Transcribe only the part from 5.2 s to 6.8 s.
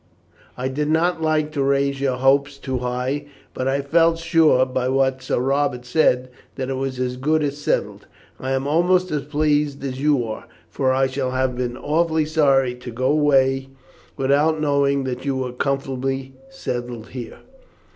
Sir Robert said, that it